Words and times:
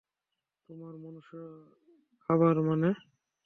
তোমার 0.69 0.93
মনুষ্য 0.97 1.31
খাবার 2.21 2.55
মানে? 2.61 2.89